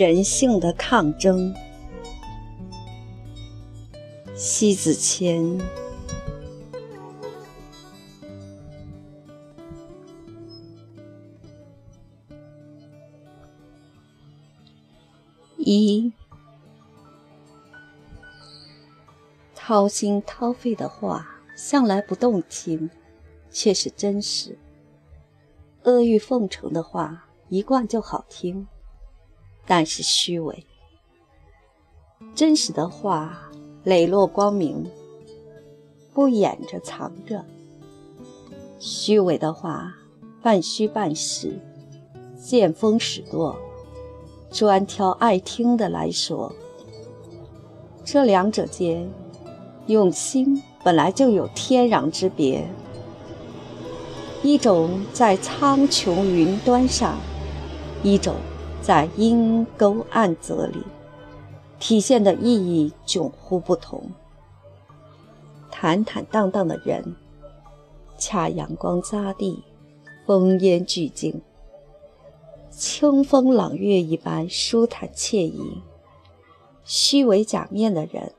[0.00, 1.52] 人性的抗争。
[4.34, 5.79] 西子谦。
[15.64, 16.12] 一，
[19.54, 22.90] 掏心掏肺的话，向来不动听，
[23.50, 24.56] 却是真实；
[25.82, 28.66] 阿谀奉承的话，一贯就好听。
[29.66, 30.66] 但是虚伪，
[32.34, 33.50] 真实的话
[33.84, 34.90] 磊落光明，
[36.12, 37.44] 不掩着藏着；
[38.78, 39.94] 虚伪的话
[40.42, 41.60] 半虚半实，
[42.42, 43.56] 见风使舵，
[44.50, 46.52] 专挑爱听的来说。
[48.04, 49.08] 这两者间，
[49.86, 52.66] 用心本来就有天壤之别。
[54.42, 57.18] 一种在苍穹云端上，
[58.02, 58.34] 一种。
[58.82, 60.82] 在阴沟暗泽里，
[61.78, 64.02] 体现的意义迥乎不同。
[65.70, 67.14] 坦坦荡荡的人，
[68.16, 69.62] 恰阳光扎地，
[70.26, 71.42] 风烟俱净，
[72.80, 75.82] 清风朗月一般舒坦惬意。
[76.82, 78.32] 虚伪假面的人，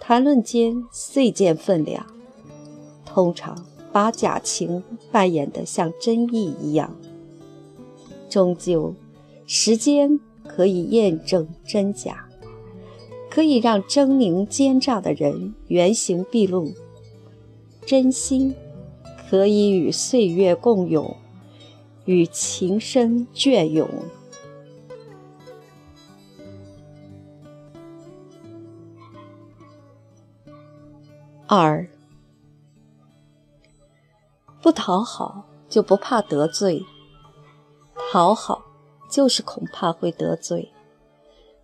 [0.00, 2.04] 谈论间遂见分量，
[3.04, 6.96] 通常把假情扮演得像真意一样，
[8.28, 8.92] 终究。
[9.46, 12.28] 时间可以验证真假，
[13.30, 16.72] 可以让狰狞奸诈的人原形毕露；
[17.86, 18.52] 真心
[19.30, 21.16] 可以与岁月共永，
[22.06, 23.86] 与情深隽永。
[31.46, 31.86] 二，
[34.62, 36.82] 不讨好就不怕得罪，
[38.10, 38.62] 讨好。
[39.08, 40.72] 就是恐怕会得罪，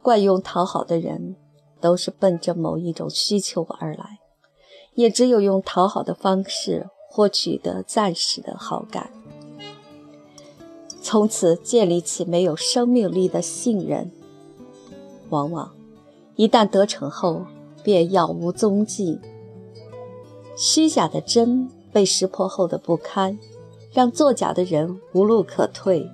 [0.00, 1.34] 惯用讨好的人
[1.80, 4.20] 都是奔着某一种需求而来，
[4.94, 9.10] 也只有用讨好的方式获取得暂时的好感，
[11.04, 14.10] 从此建立起没有生命力的信任。
[15.28, 15.70] 往往
[16.34, 17.44] 一旦得逞后，
[17.84, 19.20] 便杳无踪迹。
[20.56, 23.38] 虚假的真被识破后的不堪，
[23.92, 26.10] 让作假的人无路可退。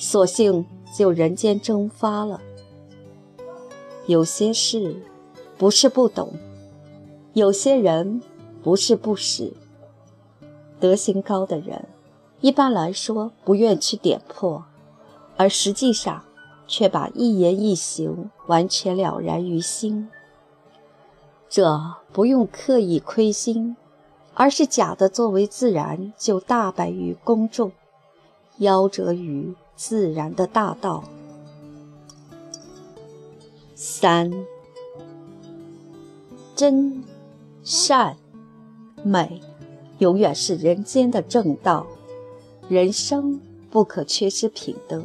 [0.00, 2.40] 索性就人间蒸发了。
[4.06, 4.96] 有些事
[5.56, 6.32] 不是不懂，
[7.34, 8.20] 有些人
[8.64, 9.52] 不是不识。
[10.80, 11.84] 德行高的人，
[12.40, 14.64] 一般来说不愿去点破，
[15.36, 16.24] 而实际上
[16.66, 20.08] 却把一言一行完全了然于心。
[21.48, 23.76] 这不用刻意亏心，
[24.34, 27.72] 而是假的作为自然，就大败于公众，
[28.60, 29.54] 夭折于。
[29.78, 31.04] 自然的大道。
[33.76, 34.44] 三，
[36.56, 37.04] 真、
[37.62, 38.16] 善、
[39.04, 39.40] 美，
[39.98, 41.86] 永远是人间的正道。
[42.68, 43.40] 人生
[43.70, 45.02] 不可缺失品德。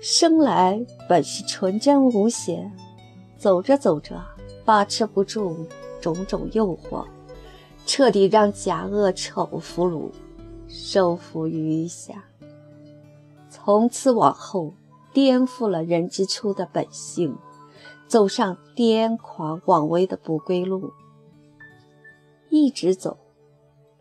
[0.00, 2.68] 生来本是纯真无邪，
[3.38, 4.20] 走着走着，
[4.64, 5.54] 把持不住
[6.00, 7.06] 种种诱惑，
[7.86, 10.10] 彻底让假恶丑俘虏
[10.66, 12.24] 收服于下。
[13.48, 14.74] 从此往后，
[15.12, 17.36] 颠覆了人之初的本性，
[18.08, 20.90] 走上癫狂妄为的不归路。
[22.48, 23.16] 一直走，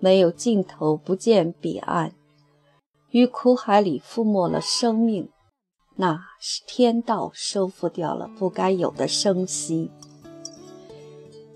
[0.00, 2.12] 没有尽头，不见彼岸，
[3.10, 5.28] 于苦海里覆没了生命，
[5.96, 9.90] 那是天道收复掉了不该有的生息。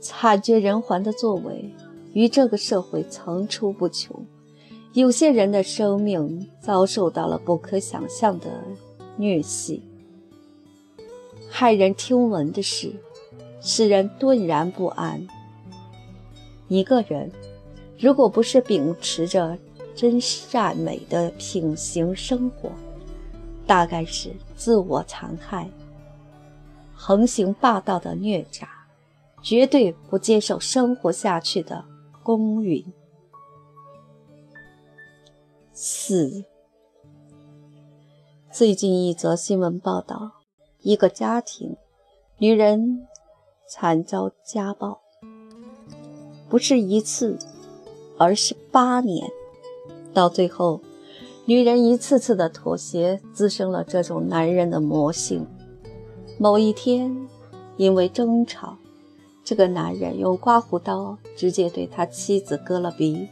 [0.00, 1.72] 惨绝人寰的作为，
[2.12, 4.26] 于这个社会层出不穷。
[4.94, 8.50] 有些人的生命遭受到了不可想象的
[9.16, 9.82] 虐戏，
[11.50, 12.92] 骇人听闻的事，
[13.60, 15.26] 使人顿然不安。
[16.68, 17.30] 一个人
[18.02, 19.56] 如果不是秉持着
[19.94, 22.72] 真善美的品行生活，
[23.64, 25.70] 大概是自我残害、
[26.92, 28.68] 横行霸道的虐渣，
[29.40, 31.84] 绝对不接受生活下去的
[32.24, 32.84] 公允。
[35.72, 36.44] 四，
[38.50, 40.32] 最近一则新闻报道，
[40.80, 41.76] 一个家庭，
[42.38, 43.06] 女人
[43.68, 45.00] 惨遭家暴，
[46.48, 47.38] 不是一次，
[48.22, 49.28] 而是八年，
[50.14, 50.80] 到最后，
[51.44, 55.44] 女人一次次的妥协，滋生了这种男人的魔性。
[56.38, 57.28] 某一天，
[57.76, 58.76] 因为争吵，
[59.42, 63.26] 这个男人用刮胡刀直接对他妻子割了鼻，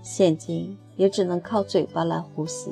[0.00, 2.70] 现今也只能靠嘴巴来呼吸。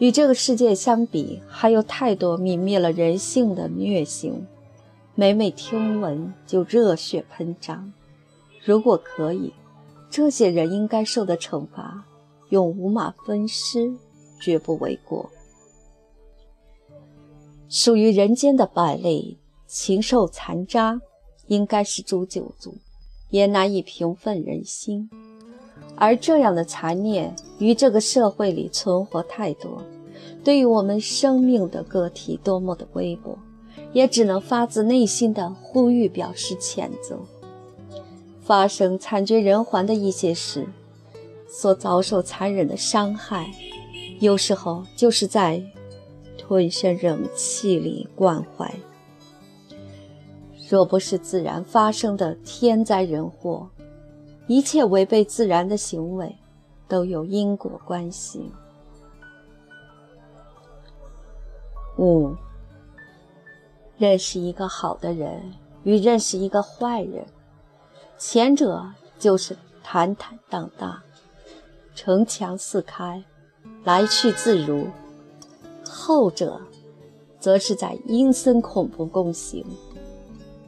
[0.00, 4.48] 与这个世界相比，还有太多泯灭了人性的虐刑，
[5.14, 7.92] 每每听闻就热血喷张。
[8.64, 9.52] 如果可以，
[10.08, 12.06] 这些人应该受的惩罚，
[12.48, 13.92] 用五马分尸
[14.40, 15.30] 绝不为过。
[17.68, 20.98] 属于人间的败类、禽兽残渣，
[21.48, 22.74] 应该是诛九族，
[23.28, 25.10] 也难以平愤人心。
[25.96, 29.82] 而这样的残念于这个社会里存活太多，
[30.42, 33.38] 对于我们生命的个体多么的微薄，
[33.92, 37.18] 也只能发自内心的呼吁表示谴责。
[38.44, 40.68] 发生惨绝人寰的一些事，
[41.48, 43.50] 所遭受残忍的伤害，
[44.20, 45.62] 有时候就是在
[46.36, 48.70] 吞声忍气里关怀。
[50.68, 53.66] 若不是自然发生的天灾人祸，
[54.46, 56.36] 一切违背自然的行为，
[56.86, 58.50] 都有因果关系。
[61.96, 62.34] 五，
[63.96, 65.40] 认识一个好的人
[65.84, 67.24] 与认识一个坏人，
[68.26, 71.02] 前者就是坦坦荡荡，
[71.94, 73.22] 城墙四开，
[73.84, 74.86] 来去自如；
[75.86, 76.58] 后者，
[77.38, 79.62] 则是在阴森恐怖共行，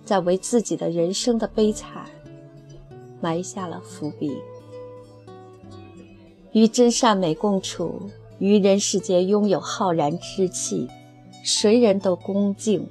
[0.05, 2.05] 在为自己的人生的悲惨。
[3.23, 4.37] 埋下了伏笔。
[6.53, 8.03] 与真善美共处，
[8.38, 10.87] 于人世间拥有浩然之气，
[11.43, 12.87] 谁人都恭敬。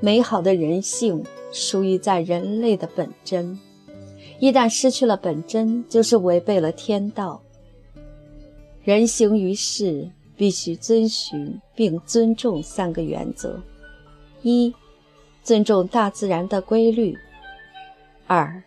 [0.00, 3.58] 美好的人性属于在人类的本真，
[4.40, 7.42] 一旦失去了本真，就是违背了天道。
[8.82, 13.60] 人行于世，必须遵循并尊重三个原则：
[14.42, 14.72] 一、
[15.42, 17.14] 尊重大自然的规律；
[18.26, 18.62] 二、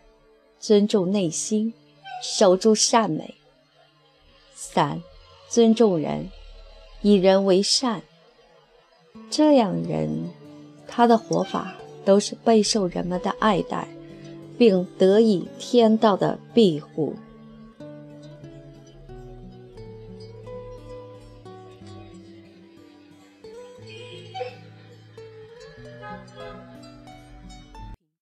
[0.59, 1.73] 尊重内心，
[2.21, 3.33] 守住善美。
[4.53, 5.01] 三，
[5.47, 6.29] 尊重人，
[7.01, 8.01] 以人为善。
[9.29, 10.29] 这样人，
[10.87, 11.73] 他的活法
[12.03, 13.87] 都是备受人们的爱戴，
[14.57, 17.13] 并得以天道的庇护。